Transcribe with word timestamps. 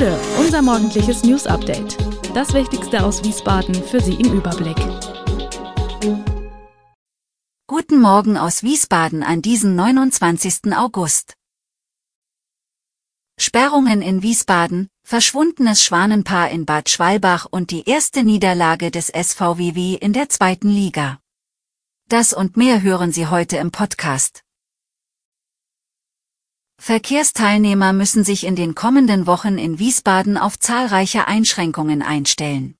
Gude, 0.00 0.18
unser 0.38 0.62
morgendliches 0.62 1.24
News 1.24 1.46
Update. 1.46 1.98
Das 2.34 2.54
Wichtigste 2.54 3.04
aus 3.04 3.22
Wiesbaden 3.22 3.74
für 3.74 4.00
Sie 4.00 4.14
im 4.14 4.32
Überblick. 4.32 4.78
Guten 7.66 8.00
Morgen 8.00 8.38
aus 8.38 8.62
Wiesbaden 8.62 9.22
an 9.22 9.42
diesem 9.42 9.76
29. 9.76 10.74
August. 10.74 11.34
Sperrungen 13.38 14.00
in 14.00 14.22
Wiesbaden, 14.22 14.88
verschwundenes 15.02 15.84
Schwanenpaar 15.84 16.48
in 16.48 16.64
Bad 16.64 16.88
Schwalbach 16.88 17.46
und 17.50 17.70
die 17.70 17.86
erste 17.86 18.24
Niederlage 18.24 18.90
des 18.90 19.08
SVWW 19.08 19.96
in 19.96 20.14
der 20.14 20.30
zweiten 20.30 20.70
Liga. 20.70 21.20
Das 22.08 22.32
und 22.32 22.56
mehr 22.56 22.80
hören 22.80 23.12
Sie 23.12 23.26
heute 23.26 23.58
im 23.58 23.70
Podcast. 23.70 24.44
Verkehrsteilnehmer 26.80 27.92
müssen 27.92 28.24
sich 28.24 28.44
in 28.44 28.56
den 28.56 28.74
kommenden 28.74 29.26
Wochen 29.26 29.58
in 29.58 29.78
Wiesbaden 29.78 30.38
auf 30.38 30.58
zahlreiche 30.58 31.28
Einschränkungen 31.28 32.00
einstellen. 32.00 32.74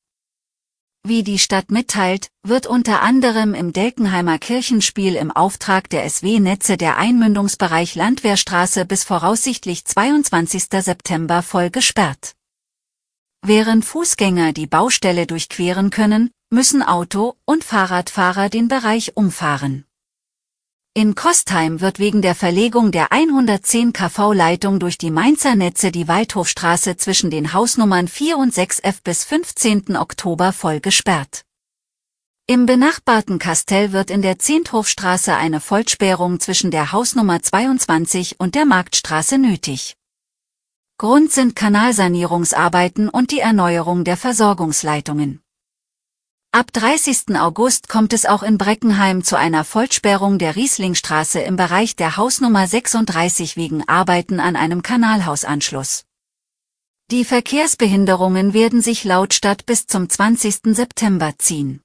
Wie 1.06 1.22
die 1.22 1.38
Stadt 1.38 1.70
mitteilt, 1.70 2.28
wird 2.42 2.66
unter 2.66 3.02
anderem 3.02 3.52
im 3.52 3.74
Delkenheimer 3.74 4.38
Kirchenspiel 4.38 5.16
im 5.16 5.30
Auftrag 5.30 5.91
der 5.91 6.08
SW-Netze 6.08 6.78
der 6.78 6.96
Einmündungsbereich 6.96 7.94
Landwehrstraße 7.94 8.86
bis 8.86 9.05
voraussichtlich 9.05 9.84
22. 9.84 10.64
September 10.82 11.42
voll 11.42 11.69
gesperrt. 11.69 12.34
Während 13.42 13.84
Fußgänger 13.84 14.55
die 14.55 14.66
Baustelle 14.66 15.27
durchqueren 15.27 15.91
können, 15.91 16.30
müssen 16.48 16.82
Auto- 16.82 17.36
und 17.44 17.64
Fahrradfahrer 17.64 18.48
den 18.48 18.69
Bereich 18.69 19.14
umfahren. 19.14 19.84
In 20.92 21.14
Kostheim 21.14 21.80
wird 21.80 22.00
wegen 22.00 22.20
der 22.20 22.34
Verlegung 22.34 22.90
der 22.90 23.12
110 23.12 23.92
kV-Leitung 23.92 24.80
durch 24.80 24.98
die 24.98 25.12
Mainzer 25.12 25.54
Netze 25.54 25.92
die 25.92 26.08
Waldhofstraße 26.08 26.97
zwischen 26.97 27.30
den 27.30 27.52
Hausnummern 27.52 28.08
4 28.08 28.36
und 28.36 28.52
6f 28.52 28.97
bis 29.05 29.22
15. 29.22 29.97
Oktober 29.97 30.52
voll 30.52 30.80
gesperrt. 30.80 31.44
Im 32.48 32.66
benachbarten 32.66 33.38
Kastell 33.38 33.92
wird 33.92 34.10
in 34.10 34.20
der 34.20 34.41
Zehnthofstraße 34.41 35.32
eine 35.36 35.60
Vollsperrung 35.60 36.41
zwischen 36.41 36.72
der 36.72 36.91
Hausnummer 36.91 37.41
22 37.41 38.41
und 38.41 38.56
der 38.56 38.64
Marktstraße 38.64 39.38
nötig. 39.38 39.94
Grund 40.98 41.30
sind 41.30 41.54
Kanalsanierungsarbeiten 41.54 43.08
und 43.08 43.30
die 43.30 43.38
Erneuerung 43.38 44.02
der 44.02 44.16
Versorgungsleitungen. 44.16 45.41
Ab 46.53 46.73
30. 46.73 47.37
August 47.37 47.89
kommt 47.89 48.12
es 48.12 48.27
auch 48.27 48.43
in 48.43 48.59
Breckenheim 48.59 49.23
zu 49.23 49.39
einer 49.39 49.62
Vollsperrung 49.62 50.41
der 50.41 50.56
Rieslingstraße 50.56 51.39
im 51.39 51.55
Bereich 51.55 51.95
der 51.95 52.17
Hausnummer 52.17 52.67
36 52.67 53.56
wegen 53.56 53.87
Arbeiten 53.89 54.41
an 54.41 54.56
einem 54.56 54.83
Kanalhausanschluss. 54.83 56.06
Die 57.12 57.25
Verkehrsbehinderungen 57.25 58.53
werden 58.53 58.83
sich 58.83 59.05
laut 59.05 59.33
Stadt 59.33 59.65
bis 59.65 59.87
zum 59.87 60.09
20. 60.09 60.75
September 60.75 61.34
ziehen. 61.39 61.83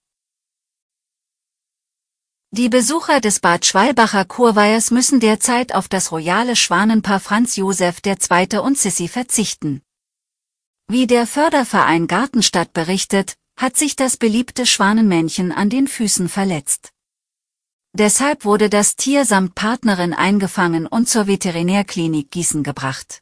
Die 2.49 2.69
Besucher 2.69 3.21
des 3.21 3.41
Bad 3.41 3.67
Schwalbacher 3.67 4.25
Kurweihers 4.25 4.89
müssen 4.89 5.19
derzeit 5.19 5.75
auf 5.75 5.87
das 5.87 6.11
royale 6.11 6.55
Schwanenpaar 6.55 7.19
Franz 7.19 7.55
Josef 7.55 7.97
II. 8.03 8.57
und 8.57 8.79
Sissi 8.79 9.09
verzichten. 9.09 9.83
Wie 10.87 11.05
der 11.05 11.27
Förderverein 11.27 12.07
Gartenstadt 12.07 12.73
berichtet, 12.73 13.37
hat 13.57 13.77
sich 13.77 13.95
das 13.95 14.17
beliebte 14.17 14.65
Schwanenmännchen 14.65 15.51
an 15.51 15.69
den 15.69 15.87
Füßen 15.87 16.29
verletzt. 16.29 16.91
Deshalb 17.93 18.43
wurde 18.43 18.69
das 18.69 18.97
Tier 18.97 19.23
samt 19.23 19.55
Partnerin 19.55 20.13
eingefangen 20.13 20.85
und 20.85 21.07
zur 21.07 21.27
Veterinärklinik 21.27 22.29
Gießen 22.29 22.63
gebracht. 22.63 23.21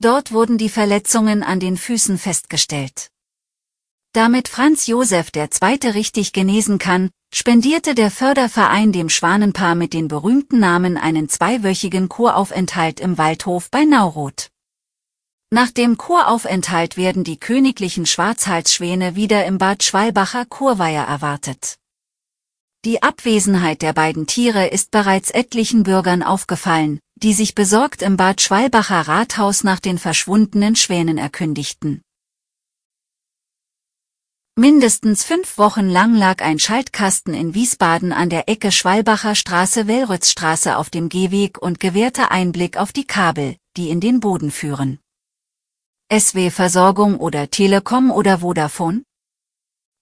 Dort 0.00 0.32
wurden 0.32 0.58
die 0.58 0.68
Verletzungen 0.68 1.42
an 1.44 1.60
den 1.60 1.76
Füßen 1.76 2.18
festgestellt. 2.18 3.10
Damit 4.12 4.48
Franz 4.48 4.88
Josef 4.88 5.30
der 5.30 5.52
Zweite 5.52 5.94
richtig 5.94 6.32
genesen 6.32 6.78
kann, 6.78 7.10
spendierte 7.32 7.94
der 7.94 8.10
Förderverein 8.10 8.90
dem 8.90 9.08
Schwanenpaar 9.08 9.76
mit 9.76 9.92
den 9.92 10.08
berühmten 10.08 10.58
Namen 10.58 10.96
einen 10.96 11.28
zweiwöchigen 11.28 12.08
Kuraufenthalt 12.08 12.98
im 12.98 13.18
Waldhof 13.18 13.70
bei 13.70 13.84
Nauroth. 13.84 14.50
Nach 15.52 15.72
dem 15.72 15.98
Kuraufenthalt 15.98 16.96
werden 16.96 17.24
die 17.24 17.36
königlichen 17.36 18.06
Schwarzhalsschwäne 18.06 19.16
wieder 19.16 19.46
im 19.46 19.58
Bad 19.58 19.82
Schwalbacher 19.82 20.46
Kurweiher 20.46 21.02
erwartet. 21.02 21.76
Die 22.84 23.02
Abwesenheit 23.02 23.82
der 23.82 23.92
beiden 23.92 24.28
Tiere 24.28 24.68
ist 24.68 24.92
bereits 24.92 25.30
etlichen 25.32 25.82
Bürgern 25.82 26.22
aufgefallen, 26.22 27.00
die 27.16 27.32
sich 27.32 27.56
besorgt 27.56 28.00
im 28.00 28.16
Bad 28.16 28.40
Schwalbacher 28.40 29.08
Rathaus 29.08 29.64
nach 29.64 29.80
den 29.80 29.98
verschwundenen 29.98 30.76
Schwänen 30.76 31.18
erkündigten. 31.18 32.00
Mindestens 34.54 35.24
fünf 35.24 35.58
Wochen 35.58 35.88
lang 35.88 36.14
lag 36.14 36.42
ein 36.42 36.60
Schaltkasten 36.60 37.34
in 37.34 37.54
Wiesbaden 37.54 38.12
an 38.12 38.30
der 38.30 38.48
Ecke 38.48 38.70
Schwalbacher 38.70 39.34
Straße-Wellrützstraße 39.34 40.76
auf 40.76 40.90
dem 40.90 41.08
Gehweg 41.08 41.58
und 41.58 41.80
gewährte 41.80 42.30
Einblick 42.30 42.76
auf 42.76 42.92
die 42.92 43.04
Kabel, 43.06 43.56
die 43.76 43.90
in 43.90 44.00
den 44.00 44.20
Boden 44.20 44.52
führen. 44.52 45.00
SW 46.12 46.50
Versorgung 46.50 47.18
oder 47.20 47.50
Telekom 47.50 48.10
oder 48.10 48.38
Vodafone? 48.38 49.04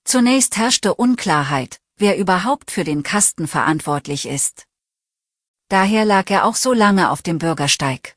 Zunächst 0.04 0.56
herrschte 0.56 0.94
Unklarheit, 0.94 1.82
wer 1.98 2.16
überhaupt 2.16 2.70
für 2.70 2.82
den 2.82 3.02
Kasten 3.02 3.46
verantwortlich 3.46 4.26
ist. 4.26 4.64
Daher 5.68 6.06
lag 6.06 6.30
er 6.30 6.46
auch 6.46 6.54
so 6.54 6.72
lange 6.72 7.10
auf 7.10 7.20
dem 7.20 7.36
Bürgersteig. 7.36 8.16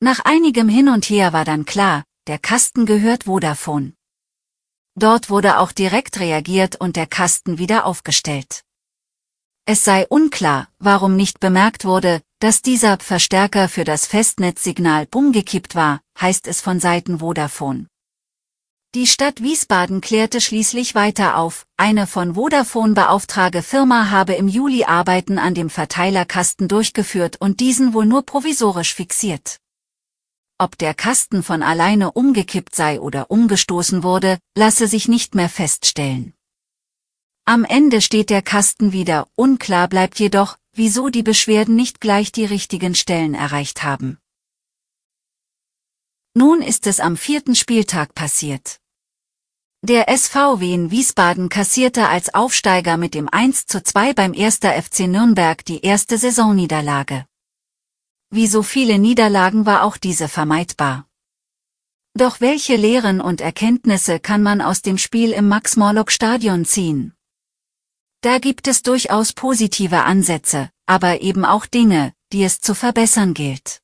Nach 0.00 0.20
einigem 0.26 0.68
Hin 0.68 0.90
und 0.90 1.06
Her 1.06 1.32
war 1.32 1.46
dann 1.46 1.64
klar, 1.64 2.04
der 2.26 2.38
Kasten 2.38 2.84
gehört 2.84 3.24
Vodafone. 3.24 3.94
Dort 4.94 5.30
wurde 5.30 5.60
auch 5.60 5.72
direkt 5.72 6.20
reagiert 6.20 6.76
und 6.76 6.96
der 6.96 7.06
Kasten 7.06 7.56
wieder 7.56 7.86
aufgestellt. 7.86 8.64
Es 9.64 9.82
sei 9.82 10.06
unklar, 10.08 10.68
warum 10.78 11.16
nicht 11.16 11.40
bemerkt 11.40 11.86
wurde, 11.86 12.20
dass 12.42 12.60
dieser 12.60 12.98
Verstärker 12.98 13.68
für 13.68 13.84
das 13.84 14.04
Festnetzsignal 14.04 15.06
umgekippt 15.14 15.76
war, 15.76 16.00
heißt 16.20 16.48
es 16.48 16.60
von 16.60 16.80
Seiten 16.80 17.20
Vodafone. 17.20 17.86
Die 18.96 19.06
Stadt 19.06 19.44
Wiesbaden 19.44 20.00
klärte 20.00 20.40
schließlich 20.40 20.96
weiter 20.96 21.36
auf, 21.36 21.66
eine 21.76 22.08
von 22.08 22.34
Vodafone 22.34 22.94
beauftragte 22.94 23.62
Firma 23.62 24.10
habe 24.10 24.32
im 24.32 24.48
Juli 24.48 24.82
Arbeiten 24.82 25.38
an 25.38 25.54
dem 25.54 25.70
Verteilerkasten 25.70 26.66
durchgeführt 26.66 27.36
und 27.40 27.60
diesen 27.60 27.94
wohl 27.94 28.06
nur 28.06 28.22
provisorisch 28.26 28.92
fixiert. 28.92 29.58
Ob 30.58 30.76
der 30.78 30.94
Kasten 30.94 31.44
von 31.44 31.62
alleine 31.62 32.10
umgekippt 32.10 32.74
sei 32.74 33.00
oder 33.00 33.30
umgestoßen 33.30 34.02
wurde, 34.02 34.40
lasse 34.56 34.88
sich 34.88 35.06
nicht 35.06 35.36
mehr 35.36 35.48
feststellen. 35.48 36.34
Am 37.44 37.64
Ende 37.64 38.00
steht 38.00 38.30
der 38.30 38.42
Kasten 38.42 38.92
wieder, 38.92 39.28
unklar 39.36 39.86
bleibt 39.86 40.18
jedoch, 40.18 40.56
wieso 40.72 41.10
die 41.10 41.22
Beschwerden 41.22 41.76
nicht 41.76 42.00
gleich 42.00 42.32
die 42.32 42.44
richtigen 42.44 42.94
Stellen 42.94 43.34
erreicht 43.34 43.82
haben. 43.82 44.18
Nun 46.34 46.62
ist 46.62 46.86
es 46.86 46.98
am 46.98 47.16
vierten 47.16 47.54
Spieltag 47.54 48.14
passiert. 48.14 48.80
Der 49.84 50.06
SVW 50.16 50.72
in 50.72 50.90
Wiesbaden 50.90 51.48
kassierte 51.48 52.08
als 52.08 52.32
Aufsteiger 52.32 52.96
mit 52.96 53.14
dem 53.14 53.28
1 53.28 53.66
zu 53.66 53.82
2 53.82 54.14
beim 54.14 54.32
1. 54.32 54.58
FC 54.58 55.00
Nürnberg 55.08 55.64
die 55.64 55.82
erste 55.82 56.16
Saisonniederlage. 56.16 57.26
Wie 58.30 58.46
so 58.46 58.62
viele 58.62 58.98
Niederlagen 58.98 59.66
war 59.66 59.82
auch 59.82 59.98
diese 59.98 60.28
vermeidbar. 60.28 61.06
Doch 62.14 62.40
welche 62.40 62.76
Lehren 62.76 63.20
und 63.20 63.40
Erkenntnisse 63.40 64.20
kann 64.20 64.42
man 64.42 64.60
aus 64.60 64.82
dem 64.82 64.98
Spiel 64.98 65.32
im 65.32 65.48
Max-Morlock-Stadion 65.48 66.64
ziehen? 66.64 67.14
Da 68.22 68.38
gibt 68.38 68.68
es 68.68 68.82
durchaus 68.82 69.32
positive 69.32 70.04
Ansätze, 70.04 70.70
aber 70.86 71.22
eben 71.22 71.44
auch 71.44 71.66
Dinge, 71.66 72.12
die 72.32 72.44
es 72.44 72.60
zu 72.60 72.72
verbessern 72.72 73.34
gilt. 73.34 73.80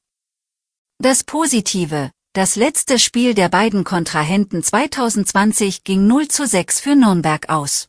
Das 0.98 1.24
Positive, 1.24 2.12
das 2.34 2.54
letzte 2.54 3.00
Spiel 3.00 3.34
der 3.34 3.48
beiden 3.48 3.82
Kontrahenten 3.82 4.62
2020 4.62 5.82
ging 5.82 6.06
0 6.06 6.28
zu 6.28 6.46
6 6.46 6.78
für 6.78 6.94
Nürnberg 6.94 7.48
aus. 7.48 7.88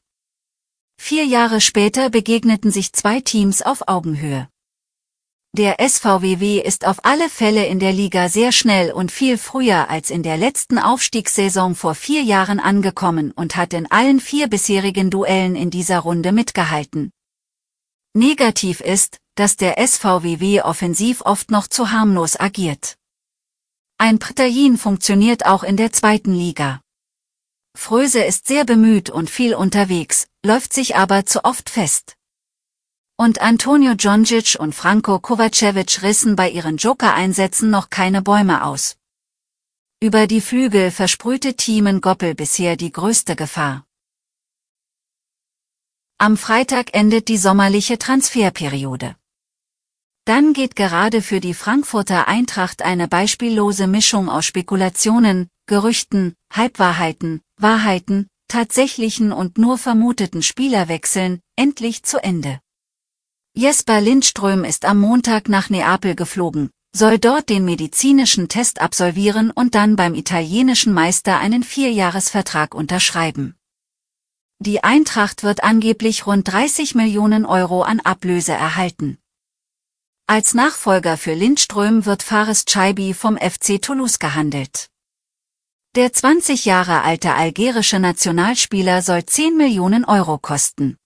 Vier 0.97 1.23
Jahre 1.25 1.61
später 1.61 2.09
begegneten 2.09 2.71
sich 2.71 2.93
zwei 2.93 3.21
Teams 3.21 3.61
auf 3.61 3.87
Augenhöhe. 3.87 4.49
Der 5.57 5.77
SVWW 5.79 6.59
ist 6.61 6.85
auf 6.85 7.03
alle 7.03 7.27
Fälle 7.27 7.65
in 7.65 7.79
der 7.79 7.91
Liga 7.91 8.29
sehr 8.29 8.51
schnell 8.51 8.91
und 8.91 9.11
viel 9.11 9.35
früher 9.39 9.89
als 9.89 10.11
in 10.11 10.21
der 10.21 10.37
letzten 10.37 10.77
Aufstiegssaison 10.77 11.73
vor 11.73 11.95
vier 11.95 12.21
Jahren 12.21 12.59
angekommen 12.59 13.31
und 13.31 13.55
hat 13.55 13.73
in 13.73 13.89
allen 13.89 14.19
vier 14.19 14.47
bisherigen 14.47 15.09
Duellen 15.09 15.55
in 15.55 15.71
dieser 15.71 15.99
Runde 15.99 16.33
mitgehalten. 16.33 17.11
Negativ 18.13 18.79
ist, 18.79 19.17
dass 19.33 19.55
der 19.55 19.75
SVWW 19.79 20.61
offensiv 20.61 21.21
oft 21.21 21.49
noch 21.49 21.65
zu 21.65 21.91
harmlos 21.91 22.39
agiert. 22.39 22.97
Ein 23.97 24.19
Prytain 24.19 24.77
funktioniert 24.77 25.47
auch 25.47 25.63
in 25.63 25.77
der 25.77 25.91
zweiten 25.91 26.33
Liga. 26.33 26.79
Fröse 27.75 28.23
ist 28.23 28.45
sehr 28.47 28.65
bemüht 28.65 29.09
und 29.09 29.31
viel 29.31 29.55
unterwegs, 29.55 30.27
läuft 30.45 30.73
sich 30.73 30.95
aber 30.95 31.25
zu 31.25 31.43
oft 31.43 31.71
fest 31.71 32.18
und 33.19 33.41
Antonio 33.41 33.95
Djondjic 33.95 34.55
und 34.57 34.73
Franco 34.73 35.19
Kovacevic 35.19 36.01
rissen 36.03 36.37
bei 36.37 36.49
ihren 36.49 36.77
Joker-Einsätzen 36.77 37.69
noch 37.69 37.89
keine 37.89 38.21
Bäume 38.21 38.63
aus. 38.63 38.95
Über 40.01 40.25
die 40.25 40.39
Flügel 40.39 40.89
versprühte 40.89 41.55
Thiemen 41.55 41.99
Goppel 41.99 42.33
bisher 42.33 42.77
die 42.77 42.93
größte 42.93 43.35
Gefahr. 43.35 43.85
Am 46.17 46.37
Freitag 46.37 46.95
endet 46.95 47.27
die 47.27 47.35
sommerliche 47.35 47.97
Transferperiode. 47.97 49.17
Dann 50.23 50.53
geht 50.53 50.77
gerade 50.77 51.21
für 51.21 51.41
die 51.41 51.53
Frankfurter 51.53 52.29
Eintracht 52.29 52.81
eine 52.83 53.09
beispiellose 53.09 53.87
Mischung 53.87 54.29
aus 54.29 54.45
Spekulationen, 54.45 55.49
Gerüchten, 55.65 56.35
Halbwahrheiten, 56.53 57.41
Wahrheiten, 57.57 58.29
tatsächlichen 58.47 59.33
und 59.33 59.57
nur 59.57 59.77
vermuteten 59.77 60.41
Spielerwechseln, 60.41 61.41
endlich 61.57 62.03
zu 62.03 62.23
Ende. 62.23 62.61
Jesper 63.59 63.99
Lindström 63.99 64.63
ist 64.63 64.85
am 64.85 65.01
Montag 65.01 65.49
nach 65.49 65.69
Neapel 65.69 66.15
geflogen, 66.15 66.69
soll 66.95 67.19
dort 67.19 67.49
den 67.49 67.65
medizinischen 67.65 68.47
Test 68.47 68.79
absolvieren 68.79 69.51
und 69.51 69.75
dann 69.75 69.97
beim 69.97 70.15
italienischen 70.15 70.93
Meister 70.93 71.39
einen 71.39 71.63
Vierjahresvertrag 71.63 72.73
unterschreiben. 72.73 73.57
Die 74.59 74.81
Eintracht 74.85 75.43
wird 75.43 75.61
angeblich 75.61 76.25
rund 76.25 76.47
30 76.47 76.95
Millionen 76.95 77.45
Euro 77.45 77.81
an 77.81 77.99
Ablöse 77.99 78.53
erhalten. 78.53 79.17
Als 80.25 80.53
Nachfolger 80.53 81.17
für 81.17 81.33
Lindström 81.33 82.05
wird 82.05 82.23
Fares 82.23 82.63
Chaibi 82.63 83.13
vom 83.13 83.35
FC 83.35 83.81
Toulouse 83.81 84.19
gehandelt. 84.19 84.87
Der 85.95 86.13
20 86.13 86.63
Jahre 86.63 87.01
alte 87.01 87.33
algerische 87.33 87.99
Nationalspieler 87.99 89.01
soll 89.01 89.25
10 89.25 89.57
Millionen 89.57 90.05
Euro 90.05 90.37
kosten. 90.37 90.98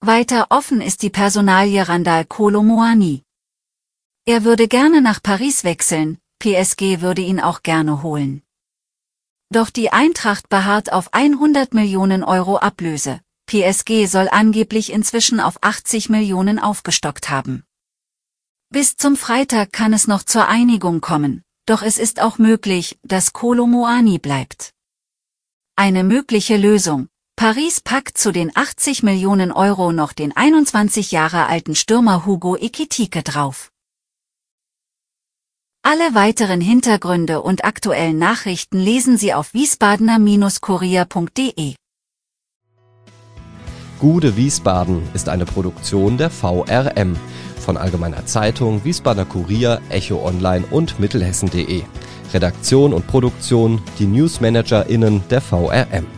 Weiter 0.00 0.46
offen 0.50 0.80
ist 0.80 1.02
die 1.02 1.10
Personalie 1.10 1.88
Randall 1.88 2.24
Kolomoani. 2.24 3.24
Er 4.26 4.44
würde 4.44 4.68
gerne 4.68 5.02
nach 5.02 5.20
Paris 5.20 5.64
wechseln, 5.64 6.18
PSG 6.38 7.00
würde 7.00 7.20
ihn 7.22 7.40
auch 7.40 7.64
gerne 7.64 8.02
holen. 8.02 8.42
Doch 9.50 9.70
die 9.70 9.90
Eintracht 9.90 10.48
beharrt 10.48 10.92
auf 10.92 11.12
100 11.12 11.74
Millionen 11.74 12.22
Euro 12.22 12.58
Ablöse. 12.58 13.20
PSG 13.46 14.06
soll 14.06 14.28
angeblich 14.28 14.92
inzwischen 14.92 15.40
auf 15.40 15.58
80 15.62 16.10
Millionen 16.10 16.60
aufgestockt 16.60 17.28
haben. 17.28 17.64
Bis 18.70 18.96
zum 18.96 19.16
Freitag 19.16 19.72
kann 19.72 19.92
es 19.92 20.06
noch 20.06 20.22
zur 20.22 20.46
Einigung 20.46 21.00
kommen, 21.00 21.42
doch 21.66 21.82
es 21.82 21.98
ist 21.98 22.20
auch 22.20 22.38
möglich, 22.38 22.98
dass 23.02 23.32
Kolomoani 23.32 24.18
bleibt. 24.18 24.74
Eine 25.74 26.04
mögliche 26.04 26.56
Lösung, 26.56 27.08
Paris 27.38 27.80
packt 27.80 28.18
zu 28.18 28.32
den 28.32 28.50
80 28.52 29.04
Millionen 29.04 29.52
Euro 29.52 29.92
noch 29.92 30.12
den 30.12 30.36
21 30.36 31.12
Jahre 31.12 31.46
alten 31.46 31.76
Stürmer 31.76 32.26
Hugo 32.26 32.56
Ekitike 32.56 33.22
drauf. 33.22 33.70
Alle 35.84 36.16
weiteren 36.16 36.60
Hintergründe 36.60 37.40
und 37.40 37.64
aktuellen 37.64 38.18
Nachrichten 38.18 38.80
lesen 38.80 39.18
Sie 39.18 39.34
auf 39.34 39.54
wiesbadener-kurier.de. 39.54 41.76
Gude 44.00 44.36
Wiesbaden 44.36 45.08
ist 45.14 45.28
eine 45.28 45.44
Produktion 45.44 46.18
der 46.18 46.30
VRM 46.30 47.14
von 47.60 47.76
Allgemeiner 47.76 48.26
Zeitung, 48.26 48.84
Wiesbadener 48.84 49.26
Kurier, 49.26 49.80
Echo 49.90 50.26
Online 50.26 50.64
und 50.72 50.98
Mittelhessen.de. 50.98 51.84
Redaktion 52.34 52.92
und 52.92 53.06
Produktion 53.06 53.80
die 54.00 54.06
NewsmanagerInnen 54.06 55.22
der 55.30 55.40
VRM. 55.40 56.17